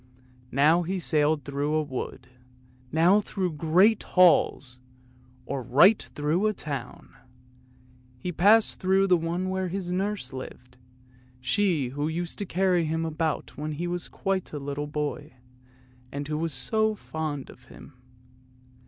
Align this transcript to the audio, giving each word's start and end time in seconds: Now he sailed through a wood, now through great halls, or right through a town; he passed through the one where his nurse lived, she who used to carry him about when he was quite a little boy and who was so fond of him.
Now 0.51 0.81
he 0.81 0.97
sailed 0.97 1.43
through 1.45 1.75
a 1.75 1.83
wood, 1.83 2.25
now 2.91 3.19
through 3.21 3.53
great 3.53 4.01
halls, 4.01 4.79
or 5.45 5.61
right 5.61 6.01
through 6.01 6.47
a 6.47 6.53
town; 6.53 7.13
he 8.17 8.31
passed 8.31 8.79
through 8.79 9.05
the 9.05 9.15
one 9.15 9.49
where 9.49 9.67
his 9.67 9.91
nurse 9.91 10.33
lived, 10.33 10.79
she 11.39 11.89
who 11.89 12.07
used 12.07 12.39
to 12.39 12.47
carry 12.47 12.85
him 12.85 13.05
about 13.05 13.55
when 13.57 13.73
he 13.73 13.85
was 13.85 14.07
quite 14.07 14.51
a 14.53 14.57
little 14.57 14.87
boy 14.87 15.33
and 16.11 16.27
who 16.27 16.37
was 16.39 16.51
so 16.51 16.95
fond 16.95 17.51
of 17.51 17.65
him. 17.65 17.93